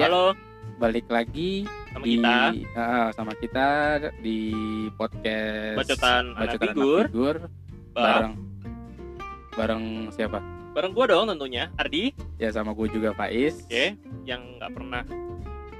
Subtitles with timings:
[0.00, 0.08] Ya.
[0.08, 0.32] Halo,
[0.80, 2.32] balik lagi sama di kita
[2.72, 3.68] ah, sama kita
[4.24, 4.38] di
[4.96, 7.04] podcast Bacotan Anak Bacotan Figur.
[7.12, 7.36] Figur,
[7.92, 8.08] Bang.
[8.08, 8.34] bareng
[9.52, 10.38] bareng siapa
[10.72, 13.84] bareng gua dong tentunya, Ardi, ya sama gue juga Faiz oke,
[14.24, 15.02] yang nggak pernah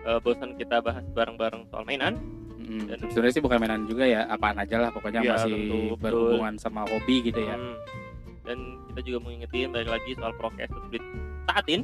[0.05, 2.21] eh, bosan kita bahas bareng-bareng soal mainan.
[2.61, 5.81] Mm, Dan- sebenarnya sih bukan mainan juga ya apaan aja lah pokoknya Ya, masih tentu,
[5.97, 6.01] betul.
[6.05, 7.73] berhubungan sama hobi gitu ya Hmm.
[8.45, 8.59] Dan
[8.93, 11.81] kita juga mau ngingetin balik lagi soal prokes terus ditaatin.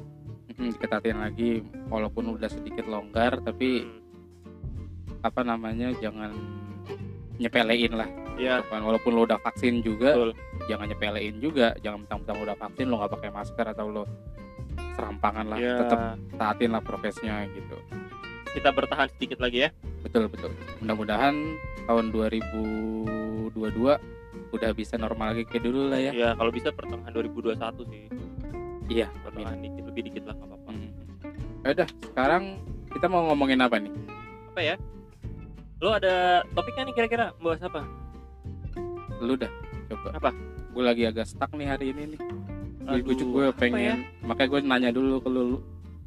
[0.57, 4.01] Mm, diketatin lagi walaupun udah sedikit longgar tapi Hmm.
[5.23, 6.33] apa namanya jangan
[7.37, 10.33] nyepelein lah Ya, kan walaupun lo udah vaksin juga betul.
[10.67, 14.05] jangan nyepelein juga jangan mentang-mentang udah vaksin lo nggak pakai masker atau lo
[14.95, 16.01] serampangan lah Ya, tetap
[16.35, 17.77] taatin lah prokesnya gitu
[18.53, 19.71] kita bertahan sedikit lagi ya.
[20.01, 21.35] betul betul mudah-mudahan
[21.85, 23.53] tahun 2022
[24.49, 28.05] udah bisa normal lagi kayak dulu lah ya Ya, kalau bisa pertengahan 2021 sih.
[28.89, 29.07] Iya.
[29.23, 30.71] Pertengahan dikit lebih dikit lah nggak apa-apa.
[30.71, 30.91] Hmm.
[31.63, 32.43] Ya udah sekarang
[32.95, 33.93] kita mau ngomongin apa nih
[34.55, 34.77] Apa ya?
[35.83, 37.85] Lo ada topiknya nih kira-kira mau bahas apa?
[39.21, 39.49] lu dah
[39.89, 40.31] coba Apa?
[40.77, 44.61] gue lagi agak stuck nih hari ini nih gue Aduh, gue apa pengen makanya gue
[44.63, 45.59] nanya dulu ke lu lu,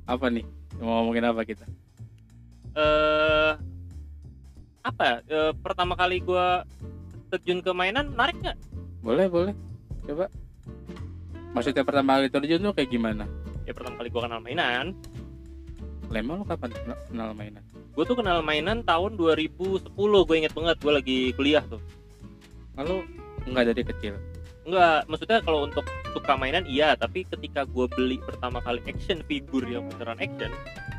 [0.06, 0.46] apa nih
[0.80, 1.66] mau ngomongin apa kita
[2.78, 3.54] eh
[4.80, 5.18] apa ya?
[5.28, 6.64] Eh, pertama kali gua
[7.30, 8.58] terjun ke mainan menarik nggak
[9.04, 9.54] boleh boleh
[10.08, 10.32] coba
[11.56, 13.26] maksudnya pertama kali terjun tuh kayak gimana?
[13.66, 14.98] Ya pertama kali gua kenal mainan.
[16.10, 17.64] Lemah lu kapan kenal- kenal mainan?
[17.94, 21.78] Gue tuh kenal mainan tahun 2010 gue inget banget gue lagi kuliah tuh.
[22.74, 23.06] Lalu
[23.46, 24.14] nggak dari kecil?
[24.66, 29.70] Enggak, maksudnya kalau untuk suka mainan iya tapi ketika gue beli pertama kali action figure
[29.70, 30.50] yang beneran action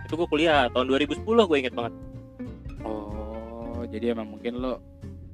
[0.07, 1.95] itu gue kuliah tahun 2010 gue inget banget.
[2.87, 4.79] Oh jadi emang mungkin lo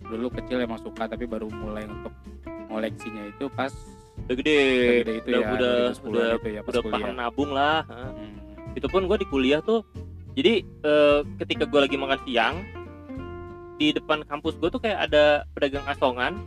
[0.06, 2.12] dulu kecil emang suka tapi baru mulai untuk
[2.70, 3.72] koleksinya itu pas
[4.26, 4.58] udah gede,
[5.04, 6.94] gede itu udah ya udah 2010 udah, itu ya udah kuliah.
[6.96, 7.78] paham nabung lah.
[7.86, 8.32] Hmm.
[8.76, 9.80] itu pun gue di kuliah tuh
[10.36, 12.60] jadi eh, ketika gue lagi makan siang
[13.80, 16.40] di depan kampus gue tuh kayak ada pedagang asongan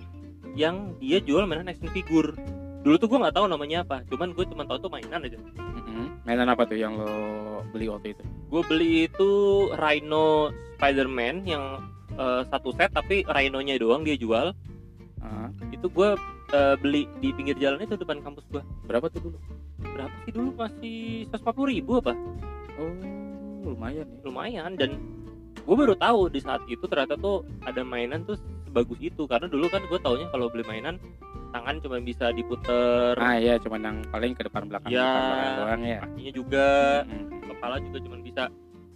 [0.57, 2.33] yang dia jual mainan action figure.
[2.81, 5.37] Dulu tuh gue nggak tahu namanya apa cuman gue cuma tahu tuh mainan aja.
[5.57, 6.21] Mm-mm.
[6.25, 8.23] mainan apa tuh yang lo beli waktu itu?
[8.49, 9.29] Gue beli itu
[9.77, 11.63] Rhino Spider-Man yang
[12.13, 14.53] eh, satu set tapi Rhino-nya doang dia jual.
[15.19, 16.09] Ah, itu gue
[16.49, 19.37] eh, beli di pinggir jalan itu depan kampus gue berapa tuh dulu?
[19.79, 20.49] Berapa sih dulu?
[20.55, 20.99] Masih
[21.29, 22.13] 150 ribu apa?
[22.77, 22.93] Oh
[23.65, 24.17] lumayan ya.
[24.23, 24.91] Lumayan dan
[25.55, 29.23] gue baru tahu di saat itu ternyata tuh ada mainan tuh sebagus itu.
[29.25, 30.97] Karena dulu kan gue taunya kalau beli mainan
[31.49, 33.17] tangan cuma bisa diputer.
[33.17, 35.01] Ah iya cuman yang paling ke depan belakang Ya.
[35.05, 36.67] depan doang ya kakinya juga
[37.03, 37.25] Mm.
[37.49, 38.43] kepala juga cuma bisa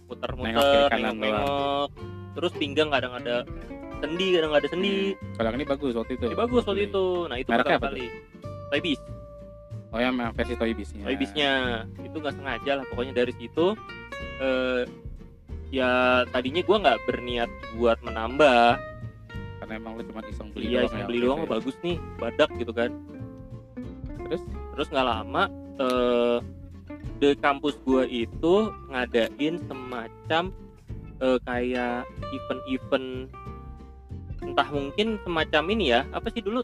[0.04, 1.88] Nengok muter-muter kiri kanan nengok-nengok
[2.34, 3.36] terus pinggang kadang ada
[4.04, 4.96] sendi kadang nggak ada sendi.
[5.40, 6.26] Kalau yang ini bagus waktu itu.
[6.28, 6.90] Ya, bagus waktu Beli.
[6.92, 7.06] itu.
[7.24, 8.06] Nah itu Mereknya pertama apa kali.
[8.68, 9.00] Toy Biz.
[9.94, 11.04] Oh yang yang versi Toy Biz-nya.
[11.06, 11.52] Toy Biznya.
[12.02, 13.66] Itu nggak sengaja lah pokoknya dari situ
[14.42, 14.82] eh,
[15.70, 18.78] ya tadinya gue nggak berniat buat menambah.
[19.62, 21.06] Karena emang lo cuma iseng beli iya doang iseng ya?
[21.08, 21.48] beli doang ya.
[21.48, 22.90] bagus nih badak gitu kan.
[24.28, 24.42] Terus?
[24.76, 25.44] Terus nggak lama
[25.78, 26.38] eh
[27.22, 30.50] di kampus gua itu ngadain semacam
[31.22, 32.02] eh, kayak
[32.34, 33.30] event-event
[34.44, 36.60] entah mungkin semacam ini ya apa sih dulu?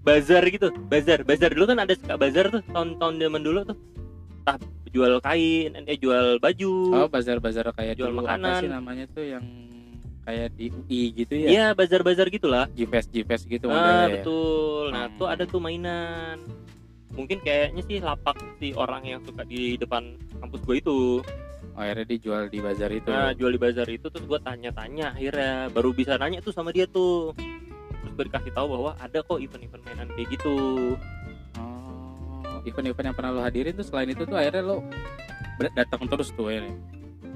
[0.00, 1.50] Bazar gitu bazar bazar.
[1.50, 3.76] Dulu kan ada suka bazar tuh tahun-tahun zaman dulu tuh.
[4.42, 4.56] Entah
[4.92, 6.72] jual kain eh jual baju.
[6.94, 8.60] Oh bazar-bazar kayak Jual dulu apa makanan.
[8.60, 9.44] sih namanya tuh yang
[10.22, 11.48] kayak di UI gitu ya?
[11.48, 12.68] Iya bazar-bazar gitulah.
[12.70, 14.20] Gfest Gfest gitu ah ya?
[14.20, 14.92] betul.
[14.92, 15.16] Nah Hmm.
[15.16, 16.38] tuh ada tuh mainan.
[17.14, 20.96] Mungkin kayaknya sih lapak si orang yang suka di depan kampus gue itu
[21.74, 23.10] akhirnya dijual di bazar itu.
[23.10, 26.86] Nah jual di bazar itu terus gue tanya-tanya akhirnya baru bisa nanya tuh sama dia
[26.86, 27.34] tuh.
[28.02, 30.56] Terus gue dikasih tahu bahwa ada kok event-event mainan kayak gitu.
[31.58, 34.76] Oh event-event yang pernah lo hadirin tuh selain itu tuh akhirnya lo
[35.74, 36.66] datang terus tuh ya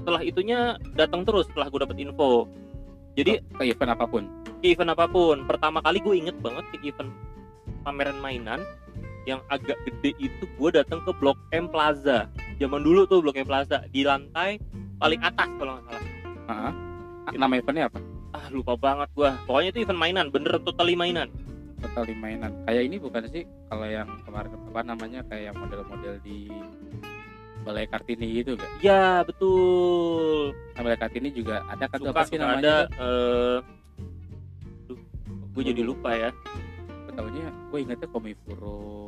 [0.03, 2.48] setelah itunya datang terus setelah gue dapet info.
[3.19, 4.25] Jadi ke event apa pun?
[4.62, 5.44] Ke event apa pun.
[5.44, 7.10] Pertama kali gue inget banget ke event
[7.82, 8.63] pameran mainan
[9.28, 12.24] yang agak gede itu gue datang ke Blok M Plaza
[12.59, 14.59] zaman dulu tuh Blok M Plaza di lantai
[14.99, 16.05] paling atas kalau nggak salah.
[16.49, 16.72] Ah,
[17.33, 17.99] nama eventnya apa?
[18.34, 21.31] Ah lupa banget gue pokoknya itu event mainan bener totally mainan.
[21.78, 22.51] Total mainan.
[22.66, 26.51] Kayak ini bukan sih kalau yang kemarin apa namanya kayak yang model-model di
[27.63, 28.66] Balai Kartini gitu gak?
[28.83, 30.51] ya betul.
[30.75, 32.59] Nah, Balai Kartini juga ada kan tuh suka apa sih namanya?
[32.59, 33.57] ada eh
[35.54, 36.31] gue jadi lupa ya.
[37.07, 38.99] Gue taunya gue ingetnya Komifuro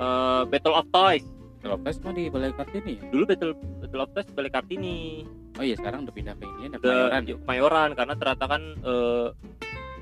[0.00, 1.24] Eh, Battle of Toys
[1.60, 3.02] Lopez mah di Balai Kartini ya?
[3.12, 3.52] dulu Battle
[3.84, 5.28] Battle of Toys balik Kartini.
[5.60, 7.34] Oh iya sekarang udah pindah ke ini ada Kemayoran ya?
[7.44, 9.28] Kemayoran karena ternyata kan eh,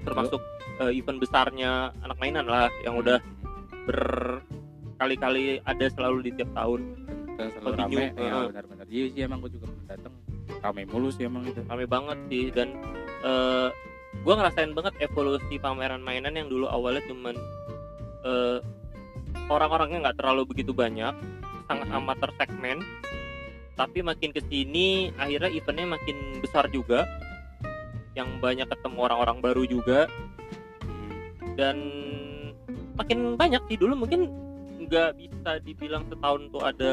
[0.06, 0.40] termasuk
[0.86, 3.18] eh, event besarnya anak mainan lah yang udah
[3.90, 6.80] berkali-kali ada selalu di tiap tahun.
[7.38, 8.22] Selalu Continue, rame.
[8.22, 8.86] Ya benar-benar.
[8.90, 10.14] Iya sih emang gue juga belum datang
[10.62, 11.60] rame mulu sih emang itu.
[11.66, 12.68] Rame banget sih dan
[13.26, 13.68] eh
[14.22, 17.34] gue ngerasain banget evolusi pameran mainan yang dulu awalnya cuman
[18.26, 18.58] eh
[19.48, 21.14] orang-orangnya nggak terlalu begitu banyak
[21.68, 22.80] sangat amat tersegmen.
[23.78, 27.06] Tapi makin ke sini akhirnya eventnya makin besar juga.
[28.18, 30.10] Yang banyak ketemu orang-orang baru juga.
[31.54, 31.76] Dan
[32.98, 33.76] makin banyak sih.
[33.78, 34.26] Dulu mungkin
[34.88, 36.90] nggak bisa dibilang setahun tuh ada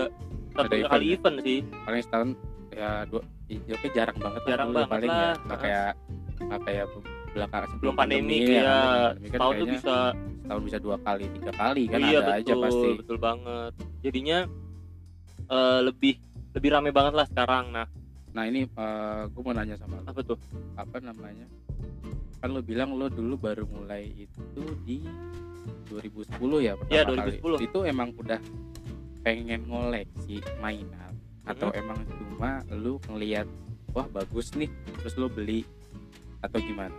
[0.53, 1.59] satu Ada kali event event sih.
[1.87, 2.29] Paling setahun
[2.75, 5.19] ya dua ya, oke, jarang banget lah Jarang dulu banget paling lah.
[5.23, 5.91] ya nggak kayak
[6.35, 6.85] nggak kayak
[7.35, 9.97] belakang sebelum belum pandemi ya, ya pandemi kan tahun tuh bisa.
[10.15, 12.89] setahun bisa dua kali tiga kali kan iya ada betul aja pasti.
[12.99, 13.71] betul banget.
[14.03, 14.37] Jadinya
[15.49, 16.15] eh, lebih
[16.55, 17.71] lebih rame banget lah sekarang.
[17.73, 17.87] Nah
[18.35, 18.67] nah ini
[19.31, 20.35] gue mau nanya sama lo apa tuh?
[20.75, 21.47] Apa namanya?
[22.43, 24.99] Kan lo bilang lo dulu baru mulai itu di
[25.87, 27.39] 2010 ya pertama kali.
[27.39, 27.67] 2010.
[27.71, 28.39] itu emang udah
[29.25, 31.13] pengen ngoleksi mainan
[31.45, 31.81] atau Mm-hmm.
[31.81, 33.47] emang cuma lu ngelihat
[33.93, 34.69] wah bagus nih
[35.01, 35.63] terus lo beli
[36.43, 36.93] atau gimana?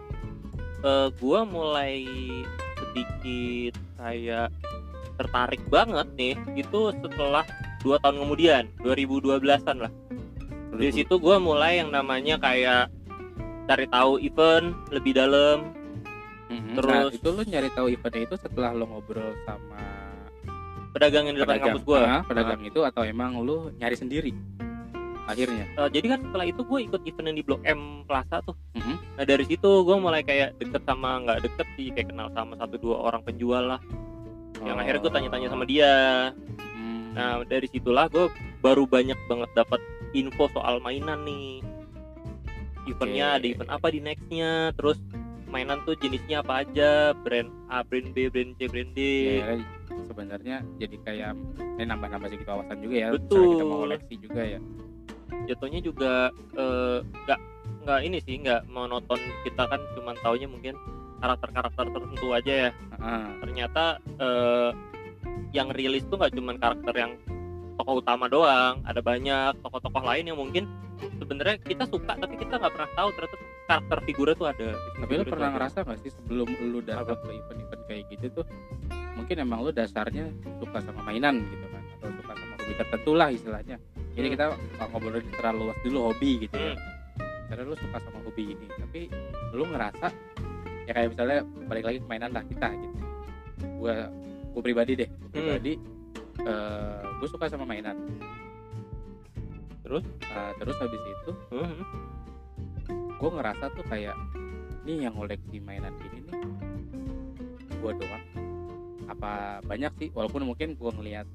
[0.82, 2.02] Eh, gua mulai
[2.78, 4.48] sedikit kayak
[5.16, 7.44] tertarik banget nih itu setelah
[7.86, 9.92] dua tahun kemudian 2012an lah
[10.74, 12.90] di situ gua mulai yang namanya kayak
[13.64, 15.70] cari tahu event lebih dalam
[16.46, 16.74] Mhm.
[16.74, 19.82] terus- nah, itu lo nyari tahu eventnya itu setelah lo ngobrol sama
[20.92, 24.30] pedagang yang di depan kampus gua Ah, pedagang itu atau emang lo nyari sendiri
[25.24, 28.54] akhirnya Eh, jadi kan setelah itu gue ikut event yang di Blok M Plaza tuh
[28.72, 28.94] Mhm.
[29.16, 32.76] Nah dari situ gue mulai kayak deket sama nggak deket sih kayak kenal sama satu
[32.76, 33.80] dua orang penjual lah.
[34.58, 35.92] Yang akhirnya gue tanya-tanya sama dia.
[37.16, 37.40] Hmm.
[37.40, 38.28] Nah dari situlah gue
[38.60, 39.80] baru banyak banget dapat
[40.12, 41.64] info soal mainan nih.
[42.86, 43.36] Eventnya Oke.
[43.40, 45.00] ada event apa di nextnya, terus
[45.50, 49.00] mainan tuh jenisnya apa aja, brand A, brand B, brand C, brand D.
[49.42, 49.58] ya,
[50.06, 51.32] sebenarnya jadi kayak
[51.76, 53.36] ini nambah-nambah sedikit wawasan juga ya Betul.
[53.36, 54.60] misalnya kita mau koleksi juga ya
[55.46, 56.12] Jatuhnya juga
[56.54, 57.40] eh, nggak
[57.86, 60.74] nggak ini sih nggak monoton kita kan cuman taunya mungkin
[61.18, 62.70] karakter-karakter tertentu aja ya.
[62.72, 63.24] Heeh.
[63.42, 63.84] ternyata
[64.20, 64.70] eh,
[65.52, 67.12] yang rilis tuh nggak cuma karakter yang
[67.76, 70.64] tokoh utama doang ada banyak tokoh-tokoh lain yang mungkin
[71.20, 73.36] sebenarnya kita suka tapi kita nggak pernah tahu ternyata
[73.66, 77.82] karakter figurnya tuh ada tapi lu pernah ngerasa gak sih sebelum lu datang ke event-event
[77.90, 78.46] kayak gitu tuh
[79.16, 80.28] mungkin emang lu dasarnya
[80.60, 83.76] suka sama mainan gitu kan atau suka sama hobi tertentu lah istilahnya.
[84.16, 84.34] Ini Hmm.
[84.36, 86.72] kita nggak ngobrolin terlalu luas dulu hobi gitu ya.
[86.76, 86.94] Hmm.
[87.46, 89.00] karena lu suka sama hobi ini tapi
[89.54, 90.10] lu ngerasa
[90.86, 91.38] ya kayak misalnya
[91.70, 92.96] balik lagi ke mainan lah kita gitu.
[93.78, 93.96] Gua
[94.56, 95.32] gua pribadi deh gua Hmm.
[95.34, 95.72] pribadi
[96.40, 97.96] eh gua suka sama mainan
[99.82, 100.02] Terus?
[100.02, 101.78] Eh, terus habis itu Hmm.
[103.16, 104.16] gue ngerasa tuh kayak
[104.82, 106.36] nih yang koleksi mainan ini nih
[107.72, 108.24] gue doang
[109.06, 109.32] apa
[109.62, 111.26] banyak sih walaupun mungkin gue ngelihat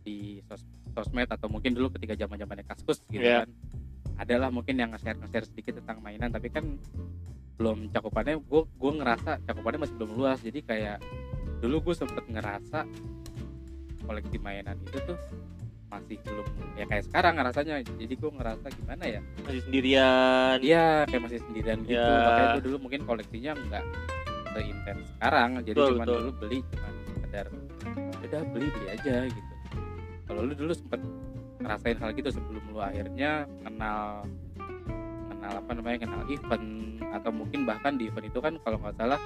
[0.00, 3.42] di sos- sosmed atau mungkin dulu ketika zaman zamannya kaskus gitu Iya.
[3.42, 3.50] kan
[4.18, 6.76] adalah mungkin yang nge-share nge-share sedikit tentang mainan tapi kan
[7.56, 10.98] belum cakupannya gue gue ngerasa cakupannya masih belum luas jadi kayak
[11.58, 12.86] dulu gue sempet ngerasa
[14.06, 15.18] koleksi mainan itu tuh
[15.88, 16.44] masih belum
[16.76, 21.78] ya kayak sekarang rasanya jadi gue ngerasa gimana ya masih sendirian Iya, kayak masih sendirian
[21.88, 21.96] gitu.
[21.96, 22.12] Ya.
[22.28, 23.84] Makanya gue dulu mungkin koleksinya nggak
[24.52, 25.50] seintens sekarang.
[25.64, 27.46] Jadi cuma dulu beli cuma sekedar
[28.28, 29.52] udah beli beli aja gitu.
[30.28, 31.00] Kalau lu dulu sempet
[31.58, 34.28] ngerasain hal gitu sebelum lu akhirnya kenal
[35.32, 36.66] kenal apa namanya kenal event
[37.16, 39.20] atau mungkin bahkan di event itu kan kalau nggak salah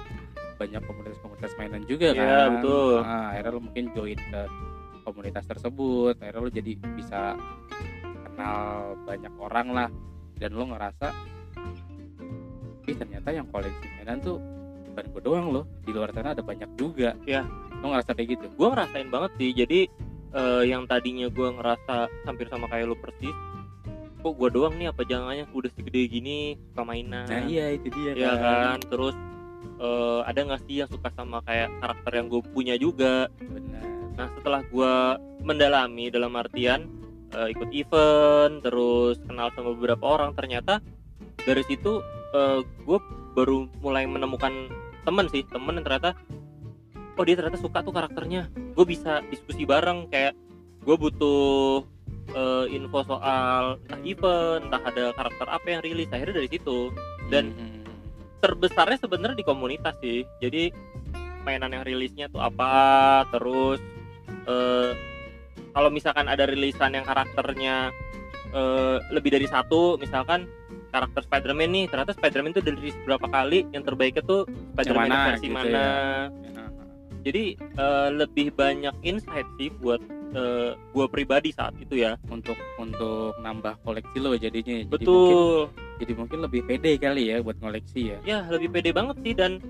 [0.63, 2.49] banyak komunitas-komunitas mainan juga Iya, kan.
[2.57, 2.95] betul.
[3.03, 4.41] Nah, akhirnya lu mungkin join ke
[5.03, 6.15] komunitas tersebut.
[6.17, 7.21] Akhirnya lu jadi bisa
[8.25, 8.63] kenal
[9.03, 9.89] banyak orang lah
[10.37, 11.11] dan lu ngerasa
[12.83, 14.39] ih ternyata yang koleksi mainan tuh
[14.89, 17.47] bukan gue doang loh di luar sana ada banyak juga Iya.
[17.79, 19.81] lu ngerasa kayak gitu gue ngerasain banget sih jadi
[20.33, 23.37] eh, yang tadinya gue ngerasa hampir sama kayak lu persis
[24.19, 26.39] kok gue doang nih apa jangannya udah segede gini
[26.71, 29.15] suka mainan nah iya itu dia ya kan terus
[29.83, 33.27] eh, ada nggak sih yang suka sama kayak karakter yang gue punya juga?
[33.43, 33.85] Benar.
[34.15, 34.95] Nah setelah gue
[35.43, 36.87] mendalami dalam artian
[37.35, 40.79] eh, ikut event terus kenal sama beberapa orang ternyata
[41.43, 41.99] dari situ
[42.89, 42.99] gue
[43.37, 44.73] baru mulai menemukan
[45.05, 46.17] temen sih temen yang ternyata
[47.19, 48.49] oh dia ternyata suka tuh karakternya.
[48.73, 50.33] Gue bisa diskusi bareng kayak
[50.83, 51.85] gue butuh
[52.33, 56.89] eh, info soal entah event entah ada karakter apa yang rilis akhirnya dari situ.
[57.29, 57.82] Dan Mhm.
[58.43, 60.27] Terbesarnya sebenarnya di komunitas sih.
[60.43, 60.75] Jadi
[61.47, 63.79] mainan yang rilisnya tuh apa terus
[64.47, 64.91] eh,
[65.73, 67.91] kalau misalkan ada rilisan yang karakternya
[68.55, 70.47] eh, lebih dari satu misalkan
[70.93, 74.45] karakter Spider-Man nih ternyata Spider-Man tuh dari berapa kali yang terbaiknya tuh
[74.77, 75.27] Spider-Man mana?
[75.33, 75.71] versi gitu mana.
[75.71, 75.89] ya.
[76.53, 76.65] Ya,
[77.23, 80.03] jadi eh, lebih banyak insight sih buat
[80.37, 82.19] eh, gua pribadi saat itu ya.
[82.29, 85.59] Untuk untuk nambah koleksi lo jadinya jadi mungkin betul
[86.03, 88.19] jadi mungkin lebih pede kali ya buat ngoleksi ya.
[88.27, 89.63] Ya lebih pede banget sih dan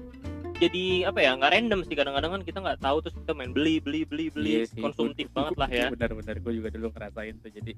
[0.57, 3.77] jadi apa ya nggak random sih kadang-kadang kan kita nggak tahu terus kita main beli
[3.79, 4.53] beli beli beli.
[4.57, 5.87] Iya sih, konsumtif gua- banget lah ya.
[5.95, 7.51] Benar-benar gue juga dulu ngerasain tuh.
[7.51, 7.73] Jadi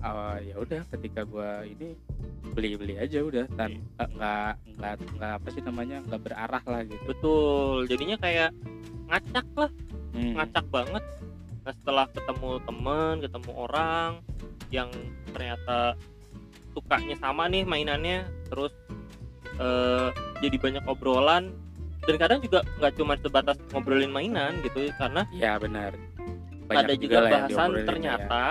[0.00, 1.88] uh, ya udah ketika gue ini
[2.50, 4.04] beli-beli aja udah tan Iya.
[4.10, 7.02] nggak nggak nggak apa sih namanya nggak berarah lah gitu.
[7.06, 7.76] Betul.
[7.86, 8.50] Jadinya kayak
[9.06, 9.70] ngacak lah.
[10.10, 10.34] Hmm.
[10.34, 11.04] ngacak banget.
[11.60, 14.10] Nah setelah ketemu temen ketemu orang
[14.70, 14.90] yang
[15.30, 15.94] ternyata
[16.80, 18.72] sukanya sama nih mainannya terus
[19.60, 20.08] eh,
[20.40, 21.52] jadi banyak obrolan
[22.08, 25.92] dan kadang juga nggak cuma sebatas ngobrolin mainan gitu karena ya benar.
[26.70, 27.84] Ada juga yang bahasan ya.
[27.84, 28.44] ternyata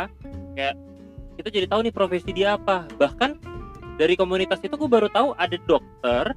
[0.53, 0.75] kayak
[1.39, 2.85] kita jadi tahu nih profesi dia apa.
[2.99, 3.31] Bahkan
[3.97, 6.35] dari komunitas itu gue baru tahu ada dokter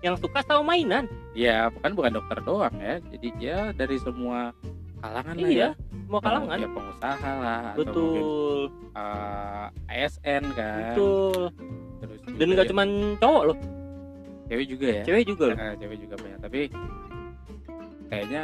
[0.00, 1.04] yang suka sama mainan.
[1.36, 3.02] Ya bukan bukan dokter doang ya.
[3.12, 4.56] Jadi ya dari semua
[5.04, 5.52] kalangan lah ya.
[5.52, 5.68] iya
[6.04, 6.56] semua kalangan.
[6.56, 8.58] ya pengusaha lah atau mungkin betul.
[8.94, 10.78] uh, ASN kan.
[10.94, 11.40] Betul.
[12.00, 12.82] Terus dan nggak ya, cuma
[13.18, 13.58] cowok loh.
[14.44, 15.02] Cewek juga ya?
[15.02, 15.56] Cewek juga loh.
[15.56, 16.40] Nah, cewek juga banyak.
[16.44, 16.60] Tapi
[18.12, 18.42] kayaknya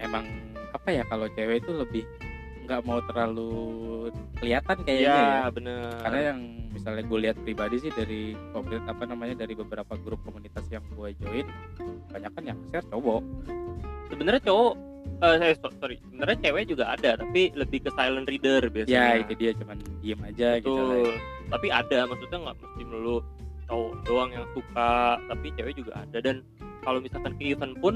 [0.00, 0.24] emang
[0.70, 2.04] apa ya kalau cewek itu lebih
[2.64, 3.50] nggak mau terlalu
[4.38, 5.48] kelihatan kayaknya ya, ya.
[5.50, 5.90] bener.
[6.06, 6.38] Karena yang
[6.70, 11.10] misalnya gue lihat pribadi sih dari komunitas apa namanya dari beberapa grup komunitas yang gue
[11.18, 11.46] join
[12.14, 13.20] banyak kan yang share cowok.
[14.08, 14.89] Sebenarnya cowok
[15.20, 15.96] eh saya so- sorry.
[16.02, 20.20] Sebenarnya cewek juga ada tapi lebih ke silent reader ya biasanya itu dia cuman diem
[20.22, 21.14] aja gitu lah betul
[21.50, 23.16] tapi ada maksudnya nggak mesti melulu
[23.66, 24.92] cowok doang yang suka
[25.26, 26.18] tapi cewek juga ada.
[26.18, 26.36] Dan
[26.80, 27.94] kalau misalkan ke event pun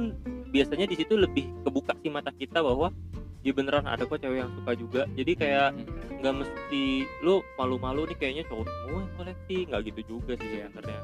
[0.49, 2.93] biasanya di situ lebih kebuka sih mata kita bahwa
[3.41, 5.03] ya beneran ada kok cewek yang suka juga.
[5.11, 6.21] Jadi kayak Hmm.
[6.21, 6.85] nggak mesti
[7.21, 9.57] lu malu-malu nih kayaknya cowok semua yang koleksi.
[9.67, 10.67] Nggak gitu juga sih Iya.
[10.69, 11.01] sebenarnya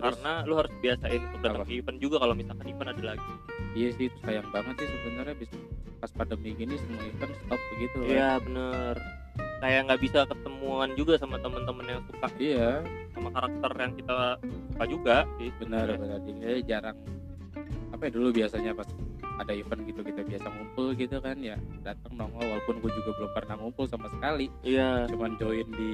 [0.00, 3.32] Terus, karena lu harus biasain untuk datang ke event juga kalau misalkan event ada lagi.
[3.76, 5.52] Iya sih itu sayang banget sih sebenarnya bis
[6.00, 8.08] pas pandemi gini semua event stop begitu kan.
[8.08, 8.94] Iya bener.
[9.60, 12.26] Kayak nggak bisa ketemuan juga sama temen-temen yang suka.
[12.40, 12.70] Iya.
[13.12, 14.16] Sama karakter yang kita
[14.72, 15.16] suka juga.
[15.36, 15.96] Sih benar Iya.
[16.00, 16.96] benar jadi ya jarang
[17.90, 18.88] apa ya dulu biasanya pas
[19.40, 23.30] ada event gitu kita biasa ngumpul gitu kan ya datang nongol walaupun gue juga belum
[23.32, 24.52] pernah ngumpul sama sekali.
[24.64, 25.08] Iya.
[25.08, 25.92] Cuman join di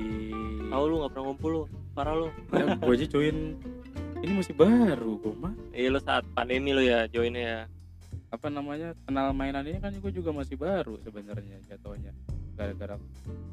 [0.67, 1.63] tahu lu nggak pernah ngumpul lu?
[1.95, 2.29] Parah lu.
[2.53, 3.37] Ya, gue aja join
[4.27, 7.61] ini masih baru gue mah iya lu saat pandemi lu ya joinnya ya.
[8.27, 12.11] Apa namanya kenal mainan ini kan gue juga masih baru sebenarnya jatuhnya.
[12.59, 12.99] Gara-gara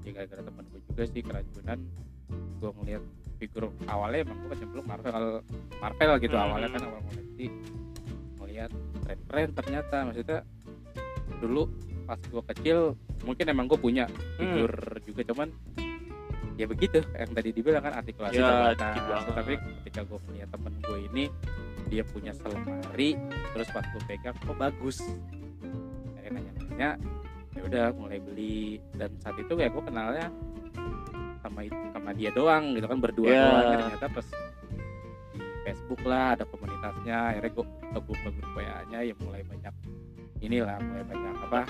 [0.01, 1.77] ya gara-gara teman gue juga sih keracunan.
[2.57, 3.03] Gue ngeliat
[3.37, 5.45] figur awalnya emang gue kecemplung Marvel
[5.77, 6.45] Marvel gitu Hmm.
[6.47, 7.45] awalnya kan awal koleksi
[8.39, 8.71] ngeliat
[9.03, 10.39] keren-keren ternyata maksudnya
[11.37, 11.63] dulu
[12.03, 12.77] pas gue kecil
[13.21, 14.37] mungkin emang gue punya Hmm.
[14.39, 14.71] figur
[15.03, 15.47] juga cuman
[16.53, 19.25] ya begitu yang tadi dibilang kan artikulasi Ya, terbatas.
[19.33, 21.23] tapi ketika gue melihat temen gue ini
[21.87, 23.17] dia punya selemari
[23.53, 24.97] terus pas gue pegang kok bagus?
[26.13, 26.89] Saya nanya-nanya
[27.53, 28.81] ya udah mulai beli.
[28.93, 30.29] Dan saat itu ya gue kenalnya
[31.39, 31.59] sama
[31.91, 33.41] sama dia doang gitu kan berdua Ya.
[33.43, 33.65] doang.
[33.83, 34.27] Ternyata pas
[35.33, 37.17] di Facebook lah ada komunitasnya.
[37.29, 37.99] Akhirnya gue ke
[38.31, 39.73] grup WA nya ya mulai banyak
[40.39, 41.61] inilah mulai banyak apa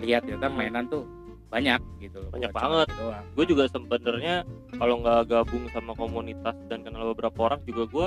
[0.00, 0.56] lihat ya Hmm.
[0.56, 1.04] mainan tuh
[1.52, 2.88] banyak gitu loh Banyak bukan banget.
[3.36, 4.34] gue juga sebenarnya
[4.80, 8.06] kalau nggak gabung sama komunitas dan kenal beberapa orang juga gue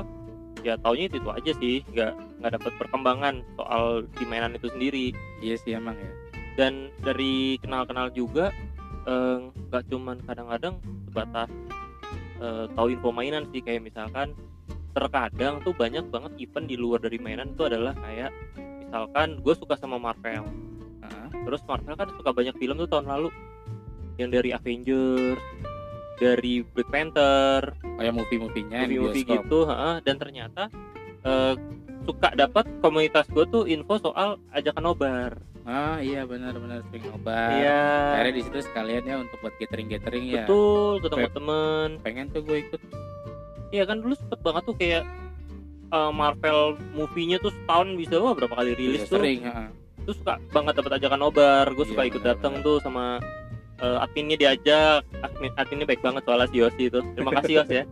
[0.65, 5.13] ya taunya itu, itu aja sih nggak nggak dapat perkembangan soal di mainan itu sendiri.
[5.45, 6.11] Iya sih emang ya.
[6.57, 8.49] Dan dari kenal-kenal juga
[9.05, 9.37] eh,
[9.69, 11.53] nggak cuman kadang-kadang sebatas
[12.41, 14.33] eh, tahu info mainan sih kayak misalkan
[14.97, 18.33] terkadang tuh banyak banget event di luar dari mainan itu adalah kayak
[18.81, 20.47] misalkan gue suka sama Marvel
[21.31, 23.29] Terus Marvel kan suka banyak film tuh tahun lalu.
[24.15, 25.41] Yang dari Avengers
[26.15, 30.71] dari Black Panther kayak movie-movienya di movie-movie gitu ha, dan ternyata
[31.21, 31.53] eh,
[32.07, 35.31] suka dapat komunitas gue tuh info soal ajakan nobar.
[35.65, 37.57] Ah iya benar-benar sering nobar.
[37.57, 37.83] Iya.
[38.15, 40.45] Akhirnya di situ sekalian ya untuk buat gathering gathering ya.
[40.45, 41.87] Betul ketemu temen.
[41.99, 42.81] pengen tuh gue ikut.
[43.73, 45.03] Iya kan dulu sempet banget tuh kayak
[45.91, 49.19] eh, Marvel movie-nya tuh setahun bisa wah berapa kali rilis Iya, tuh.
[49.19, 49.67] sering heeh.
[50.05, 51.65] Tuh suka banget dapat ajakan nobar.
[51.69, 52.65] Gue Iya, suka ikut benar, dateng benar.
[52.65, 53.05] tuh sama
[53.75, 55.01] eh, adminnya diajak.
[55.19, 57.83] Admin adminnya baik banget soalnya si Yosi itu terima kasih Yos ya.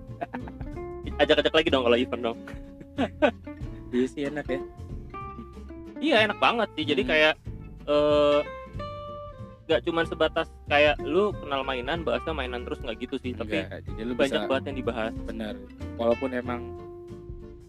[1.21, 2.37] Ajak-ajak lagi dong kalau event dong.
[3.93, 4.59] Iya sih enak ya.
[5.99, 6.81] Iya enak banget sih.
[6.83, 7.09] Jadi Hmm.
[7.09, 7.33] kayak
[7.83, 8.39] eh
[9.63, 13.31] nggak cuman sebatas kayak lu kenal mainan bahasnya mainan terus nggak gitu sih.
[13.31, 15.13] Tapi Enggak, jadi lu banyak bisa banget yang dibahas.
[15.23, 15.53] Bener.
[15.95, 16.61] Walaupun emang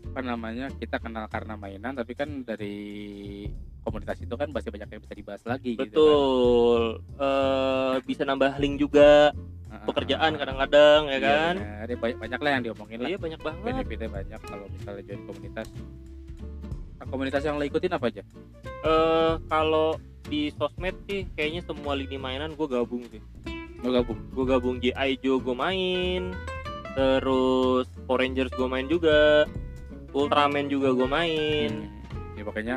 [0.08, 3.44] apa namanya kita kenal karena mainan tapi kan dari
[3.84, 6.82] komunitas itu kan masih banyak yang bisa dibahas lagi gitu betul.
[7.20, 9.30] Eh bisa nambah link juga.
[9.74, 9.90] Kan.
[9.90, 11.54] pekerjaan kadang-kadang ya Iya, kan?
[11.58, 11.82] benar.
[11.82, 13.08] Ada banyak, banyak lah yang diomongin lah.
[13.10, 13.64] Iya banyak banget.
[13.66, 15.66] Benefitnya banyak kalau misalnya join komunitas.
[16.94, 18.22] Nah, komunitas yang lo ikutin apa aja?
[18.80, 23.20] Eh kalau di sosmed sih kayaknya semua lini mainan gue gabung sih.
[23.82, 24.16] Lo gabung?
[24.32, 25.20] Gue gabung G.I.
[25.20, 26.32] Joe gue main.
[26.94, 29.44] Terus Power Rangers gue main juga.
[30.14, 31.70] Ultraman juga gue main.
[31.90, 32.76] Hmm, ya pokoknya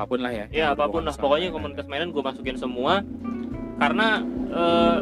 [0.00, 0.46] apa pun lah ya.
[0.48, 1.12] Ya apa pun lah.
[1.12, 3.04] pokoknya komunitas mainan gue masukin semua.
[3.76, 4.96] Karena eh,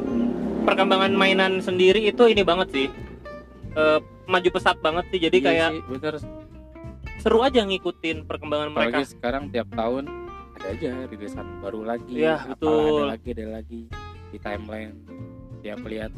[0.66, 2.86] perkembangan mainan sendiri itu ini banget sih.
[3.72, 5.22] Eh, maju pesat banget sih.
[5.22, 6.14] Jadi Iya kayak sih, bener.
[7.18, 8.98] seru aja ngikutin perkembangan mereka.
[8.98, 10.04] Apalagi sekarang tiap tahun
[10.58, 13.06] ada aja rilisan baru lagi Iya, betul.
[13.06, 13.80] ada lagi ada lagi
[14.28, 14.94] di timeline.
[15.62, 16.10] Tiap lihat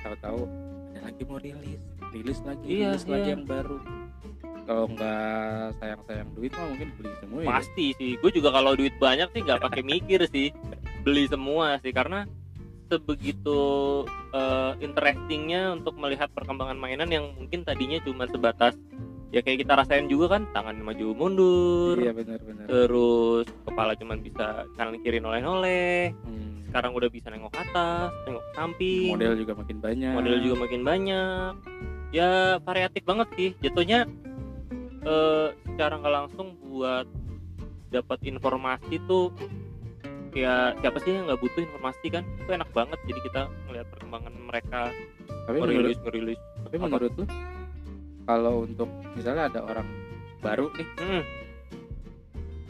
[0.00, 0.40] tahu-tahu
[0.92, 1.80] ada lagi mau rilis
[2.12, 3.34] rilis lagi Iya, rilis lagi iya.
[3.36, 3.76] yang baru
[4.64, 7.48] kalau nggak sayang-sayang duit mah mungkin beli semua ya.
[7.60, 8.12] Pasti sih.
[8.18, 10.50] Gue juga kalau duit banyak sih nggak pakai mikir sih.
[11.04, 11.92] Beli semua sih.
[11.92, 12.24] Karena
[12.88, 13.60] sebegitu
[14.32, 18.76] eh, interestingnya untuk melihat perkembangan mainan yang mungkin tadinya cuma sebatas
[19.34, 24.62] ya kayak kita rasain juga kan tangan maju mundur iya benar-benar terus kepala cuma bisa
[24.78, 29.14] kanan kiri noleh-noleh Hmm, sekarang udah bisa nengok atas nengok samping.
[29.14, 30.10] Model juga makin banyak.
[30.10, 31.52] Model juga makin banyak.
[32.10, 33.50] Ya variatif banget sih.
[33.62, 34.10] Jatuhnya
[35.04, 37.06] eh, secara nggak langsung buat
[37.92, 39.30] dapat informasi tuh
[40.34, 44.34] ya siapa sih yang nggak butuh informasi kan itu enak banget jadi kita ngelihat perkembangan
[44.34, 44.80] mereka
[45.46, 46.84] tapi menurut ngerilis ngerilis tapi Apa?
[46.90, 47.24] menurut lu
[48.24, 49.86] kalau untuk misalnya ada orang
[50.42, 51.22] baru nih Hmm,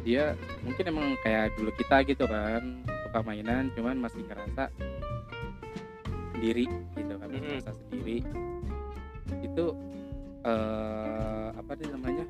[0.04, 4.68] dia mungkin emang kayak dulu kita gitu kan suka mainan cuman masih ngerasa
[6.36, 6.68] sendiri
[7.00, 7.40] gitu kan Mm-mm.
[7.64, 8.18] ngerasa sendiri
[9.40, 9.64] itu
[10.44, 12.24] eh apa sih namanya?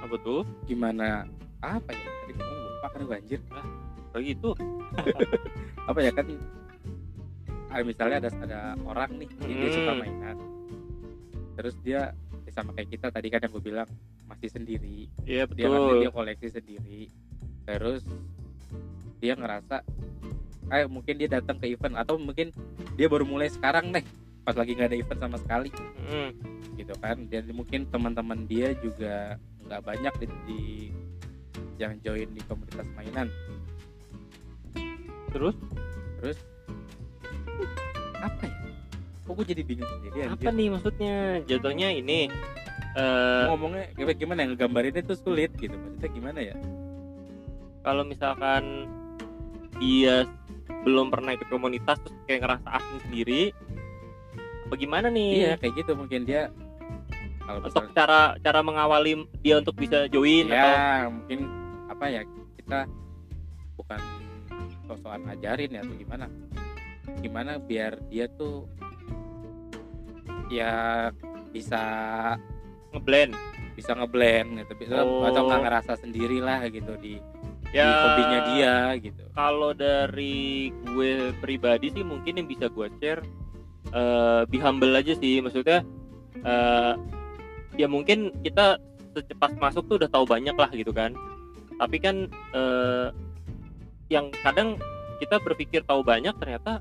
[0.00, 0.46] Apa tuh?
[0.64, 1.26] Gimana?
[1.58, 2.06] Apa ya?
[2.22, 3.40] Tadi ngomong lupa kan banjir.
[4.14, 4.50] Kayak gitu?
[5.90, 6.26] Apa ya kan?
[7.84, 10.00] Misalnya ada ada orang nih dia, dia suka Hmm.
[10.00, 10.36] mainan.
[11.58, 12.00] Terus dia
[12.46, 13.88] ya sama kayak kita tadi kan yang gue bilang
[14.24, 15.10] masih sendiri.
[15.26, 16.00] Iya dia ngerti betul.
[16.00, 17.00] dia koleksi sendiri.
[17.66, 18.02] Terus
[19.20, 19.82] dia ngerasa
[20.66, 22.54] kayak mungkin dia datang ke event atau mungkin
[22.96, 24.06] dia baru mulai sekarang nih
[24.46, 25.70] pas lagi nggak ada event sama sekali.
[26.06, 26.30] Hmm,
[26.78, 27.26] gitu kan.
[27.26, 29.34] Dan mungkin teman-teman dia juga
[29.66, 30.60] nggak banyak di, di
[31.82, 33.26] yang join di komunitas mainan.
[35.34, 35.58] Terus?
[36.22, 36.38] Terus?
[38.22, 38.54] Apa ya?
[39.26, 40.54] Kok gue jadi bingung sendiri apa anjir?
[40.54, 41.14] nih maksudnya?
[41.50, 42.30] Jatuhnya ini
[42.96, 45.74] eh ngomongnya gimana yang ngegambarinnya tuh sulit gitu.
[45.74, 46.56] Maksudnya gimana ya?
[47.82, 48.86] Kalau misalkan
[49.82, 50.24] dia
[50.86, 53.42] belum pernah ikut komunitas terus kayak ngerasa asing sendiri
[54.66, 55.30] apa gimana nih?
[55.38, 56.50] Iya kayak gitu mungkin dia
[57.46, 61.38] kalau untuk misalnya cara cara mengawali dia untuk bisa join atau ya mungkin
[61.86, 62.22] apa ya
[62.58, 62.78] kita
[63.78, 64.00] bukan
[64.90, 66.26] sosokan ngajarin ya atau gimana.
[67.22, 68.66] Gimana biar dia tuh
[70.50, 71.08] ya
[71.50, 71.82] bisa
[72.94, 73.34] ngeblend.
[73.76, 75.20] bisa ngeblend gitu Oh.
[75.28, 77.20] atau nggak ngerasa sendiri lah gitu di,
[77.68, 79.20] di ya hobinya dia gitu.
[79.36, 83.20] kalau dari gue pribadi sih mungkin yang bisa gue share
[83.92, 85.38] eh be humble aja sih.
[85.38, 85.84] Maksudnya
[86.42, 86.92] eh
[87.76, 88.80] ya mungkin kita
[89.12, 91.12] secepat masuk tuh udah tahu banyak lah gitu kan.
[91.76, 92.16] Tapi kan
[92.52, 93.08] eh
[94.08, 94.78] yang kadang
[95.18, 96.78] kita berpikir tahu banyak ternyata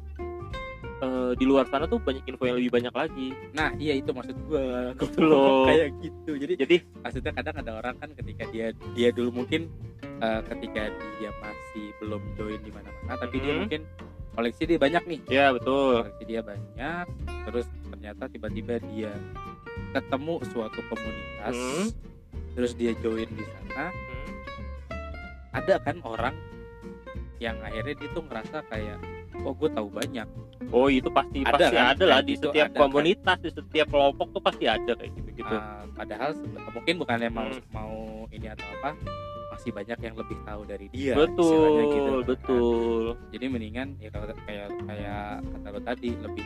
[1.02, 3.28] eh, di luar sana tuh banyak info yang lebih banyak lagi.
[3.52, 4.92] Nah iya itu maksud gua.
[5.00, 5.66] Gitu loh.
[5.70, 6.32] kayak gitu.
[6.38, 9.68] Jadi jadi maksudnya kadang ada orang kan ketika dia dia dulu mungkin
[10.20, 13.60] eh, ketika dia masih belum join di mana-mana tapi dia Mhm.
[13.68, 13.82] mungkin
[14.36, 17.06] koleksi dia banyak nih ya betul koleksi dia banyak
[17.46, 19.12] terus ternyata tiba-tiba dia
[19.92, 21.88] ketemu suatu komunitas Hmm.
[22.54, 24.32] terus dia join di sana Hmm,
[25.54, 26.36] ada kan orang
[27.38, 28.98] yang akhirnya dia tuh ngerasa kayak
[29.38, 30.28] oh gue tahu banyak
[30.70, 31.86] oh itu pasti Ada pasti kan?
[31.90, 32.82] ada lah di gitu, setiap ada kan?
[32.82, 36.32] komunitas di setiap kelompok tuh pasti ada kayak gitu gitu Ah, padahal
[36.72, 37.64] mungkin bukannya mau Hmm.
[37.70, 37.94] mau
[38.30, 38.92] ini atau apa
[39.56, 42.28] masih banyak yang lebih tahu dari dia betul gitu kan.
[42.28, 46.46] betul jadi mendingan ya kalau kayak kayak kata lo tadi lebih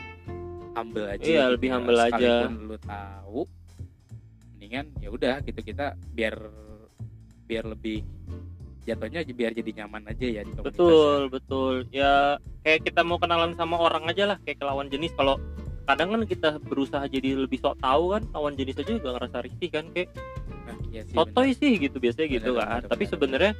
[0.70, 1.74] humble aja Iya, gitu lebih ya.
[1.74, 2.14] humble aja.
[2.14, 3.40] sekalipun lu tahu
[4.54, 6.34] mendingan ya udah gitu kita biar
[7.44, 8.06] biar lebih
[8.80, 13.18] jatuhnya aja biar jadi nyaman aja ya di komunitas betul betul ya kayak kita mau
[13.18, 15.36] kenalan sama orang aja lah kayak lawan jenis kalau
[15.84, 19.68] kadang kan kita berusaha jadi lebih sok tahu kan lawan jenis aja juga ngerasa risih
[19.68, 20.08] kan kayak
[20.90, 22.68] iya sih, sotoy sih gitu biasanya gitu Bener, kan.
[22.68, 23.12] bener, tapi bener.
[23.12, 23.52] sebenarnya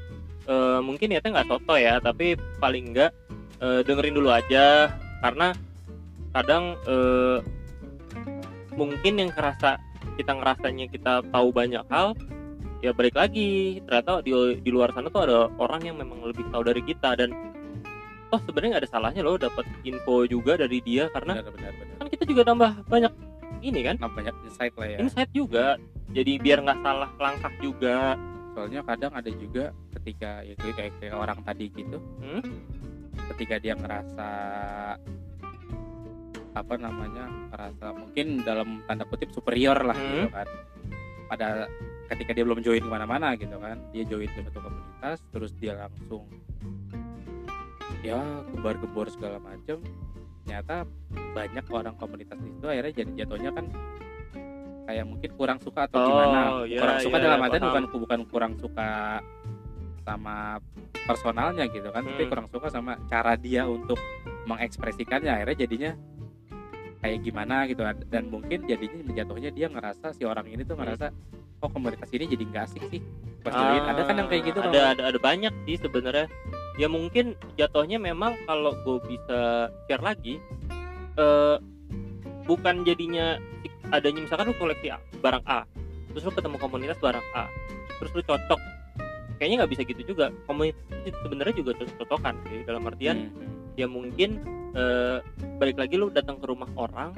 [0.51, 2.27] eh, mungkin ya nggak soto ya tapi
[2.59, 3.11] paling enggak
[3.61, 4.91] eh, dengerin dulu aja.
[5.21, 5.53] Karena
[6.33, 7.39] kadang eh,
[8.75, 9.77] mungkin yang kerasa
[10.17, 12.17] kita ngerasanya kita tahu banyak hal
[12.81, 13.81] ya balik lagi.
[13.85, 17.33] Ternyata di di luar sana tuh ada orang yang memang lebih tahu dari kita dan
[18.31, 21.95] toh sebenarnya nggak ada salahnya loh dapat info juga dari dia karena benar benar benar.
[21.99, 23.13] kan kita juga tambah banyak
[23.61, 23.97] ini kan?
[24.01, 24.99] Nah, banyak insight lah ya.
[25.03, 25.77] Insight juga
[26.11, 28.19] jadi biar nggak salah langkah juga
[28.51, 32.43] soalnya kadang ada juga ketika ya kayak, kayak, orang tadi gitu Hmm?
[33.35, 34.29] ketika dia ngerasa
[36.51, 40.27] apa namanya ngerasa mungkin dalam tanda kutip superior lah Hmm.
[40.27, 40.49] gitu kan
[41.31, 41.49] pada
[42.11, 45.79] ketika dia belum join ke mana-mana gitu kan dia join ke satu komunitas terus dia
[45.79, 46.27] langsung
[48.03, 48.19] ya
[48.51, 49.79] gebar-gebor segala macam
[50.43, 50.83] ternyata
[51.31, 53.67] banyak orang komunitas itu akhirnya jadi jatuhnya kan
[54.91, 57.71] kayak mungkin kurang suka atau Oh, gimana iya, kurang suka iya, dalam artian paham.
[57.71, 58.91] bukan bukan kurang suka
[60.01, 60.59] sama
[61.01, 62.29] personalnya gitu kan tapi Hmm.
[62.29, 63.97] kurang suka sama cara dia untuk
[64.45, 65.91] mengekspresikannya akhirnya jadinya
[67.01, 67.97] kayak gimana gitu kan.
[68.07, 70.85] dan mungkin jadinya jatuhnya dia ngerasa si orang ini tuh Hmm.
[70.85, 71.07] ngerasa
[71.59, 73.01] oh komunitas ini jadi nggak asik sih
[73.41, 76.27] pas join ada kan yang kayak gitu Ah, ada kalau- ada ada banyak sih sebenarnya
[76.77, 77.25] ya mungkin
[77.55, 79.41] jatuhnya memang kalau gue bisa
[79.87, 80.37] share lagi
[81.15, 81.57] eh
[82.43, 83.37] bukan jadinya
[83.91, 85.67] adanya misalkan lu koleksi A, barang A
[86.09, 87.45] terus lu ketemu komunitas barang A
[87.97, 88.61] terus lu cocok
[89.37, 93.49] kayaknya nggak bisa gitu juga komunitas itu sebenarnya juga cocok-cocokan sih dalam artian Hmm.
[93.75, 94.31] ya mungkin
[94.71, 95.19] eh,
[95.57, 97.15] balik lagi lu datang ke rumah orang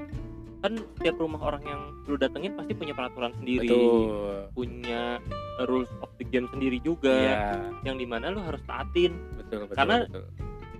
[0.58, 5.18] kan setiap rumah orang yang lu datengin pasti punya peraturan sendiri betul punya
[5.62, 9.74] rules of the game sendiri juga iya yang di mana lu harus taatin betul betul
[9.74, 10.24] Karena- betul.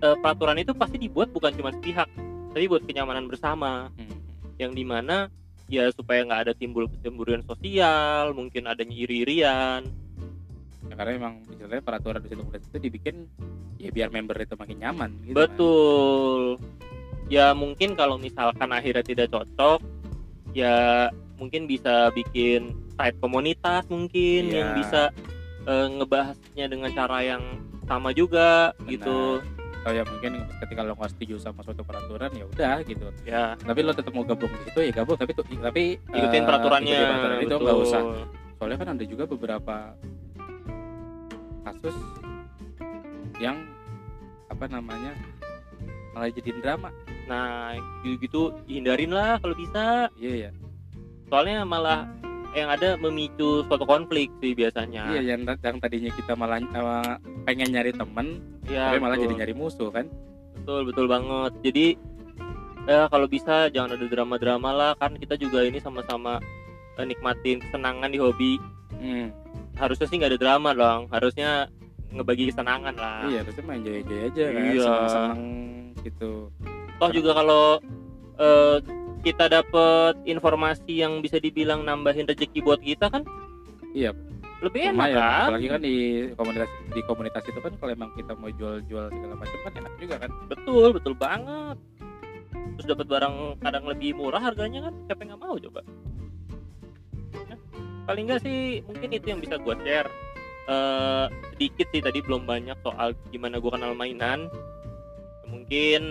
[0.01, 2.07] Eh, peraturan itu pasti dibuat bukan cuma sepihak
[2.49, 4.15] tapi buat kenyamanan bersama Hmm.
[4.57, 5.27] yang di mana
[5.73, 9.89] ya supaya nggak ada timbul kecemburuan sosial mungkin adanya iri-irian
[10.83, 13.17] Ya, karena emang istilahnya peraturan di situ komunitas itu dibikin
[13.81, 15.39] ya biar member itu makin nyaman gitu kan.
[15.41, 16.43] betul
[17.27, 19.81] ya mungkin kalau misalkan akhirnya tidak cocok
[20.53, 21.09] ya
[21.41, 24.53] mungkin bisa bikin site komunitas mungkin Iya.
[24.53, 25.03] yang bisa
[25.65, 27.43] eh, ngebahasnya dengan cara yang
[27.83, 28.89] sama juga Benar.
[28.91, 29.17] gitu
[29.83, 33.11] atau ya mungkin ketika lo nggak setuju sama suatu peraturan ya udah gitu.
[33.27, 33.59] Ya.
[33.59, 36.95] Tapi lo tetap mau gabung di situ ya gabung tapi tuh tapi ikutin eh, peraturannya
[36.95, 38.03] ikutin peraturan itu nggak usah.
[38.63, 39.77] Soalnya kan ada juga beberapa
[41.67, 41.97] kasus
[43.43, 43.67] yang
[44.47, 45.19] apa namanya
[46.15, 46.95] malah jadiin drama.
[47.27, 47.75] Nah
[48.07, 50.07] gitu-gitu hindarin lah kalau bisa.
[50.15, 50.51] Iya ya
[51.27, 52.05] soalnya malah
[52.53, 55.09] yang ada memicu suatu konflik sih biasanya.
[55.17, 57.13] Iya yang, yang tadinya kita malah eh,
[57.49, 59.25] pengen nyari temen Ya, tapi malah betul.
[59.27, 60.07] jadi nyari musuh kan?
[60.63, 61.53] Betul betul banget.
[61.67, 61.87] Jadi
[62.87, 64.93] ya kalau bisa jangan ada drama-drama lah.
[64.99, 66.39] Kan kita juga ini sama-sama
[66.99, 68.55] eh, nikmatin kesenangan di hobi.
[69.03, 69.35] Hmm.
[69.73, 71.11] harusnya sih nggak ada drama dong.
[71.11, 71.67] Harusnya
[72.13, 73.27] ngebagi kesenangan lah.
[73.27, 74.63] Iya harusnya main enjoy aja kan?
[74.63, 74.85] Iya.
[74.85, 75.43] senang-senang
[76.05, 76.33] gitu.
[77.01, 77.65] Toh juga kalau
[78.39, 78.77] eh,
[79.23, 83.27] kita dapet informasi yang bisa dibilang nambahin rezeki buat kita kan?
[83.97, 84.15] Iya.
[84.63, 85.43] Lebih enak lumayan kan?
[85.43, 85.97] apalagi kan di
[86.39, 90.15] komunitas di komunitas itu kan kalau emang kita mau jual-jual segala macam kan enak juga
[90.23, 90.31] kan?
[90.47, 91.77] Betul betul banget.
[92.79, 94.95] Terus dapat barang kadang lebih murah harganya kan?
[95.11, 95.81] Siapa nggak mau coba?
[97.51, 97.57] Ya,
[98.07, 100.09] paling nggak sih mungkin itu yang bisa gue share.
[100.71, 101.27] Eh,
[101.59, 104.47] sedikit sih tadi belum banyak soal gimana gue kenal mainan.
[105.51, 106.03] Mungkin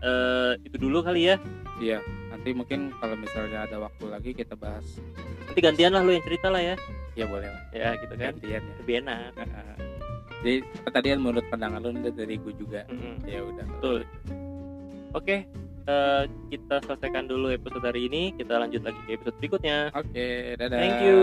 [0.00, 1.36] eh, itu dulu kali ya.
[1.76, 4.96] Iya nanti mungkin kalau misalnya ada waktu lagi kita bahas.
[5.44, 6.80] Nanti gantian lah lu yang cerita lah ya
[7.20, 8.32] ya boleh lah ya gitu kan.
[8.32, 8.74] gantian ya.
[8.80, 9.30] Lebih enak.
[10.40, 10.56] Jadi
[10.88, 12.80] tadi kan menurut pandangan lu dari gue juga.
[12.88, 13.14] Mm-mm.
[13.28, 14.00] ya udah Betul.
[15.12, 15.36] oke
[15.84, 18.32] eh, kita selesaikan dulu episode hari ini.
[18.32, 19.92] Kita lanjut lagi ke episode berikutnya.
[19.92, 20.80] Oke dadah.
[20.80, 21.20] Thank you.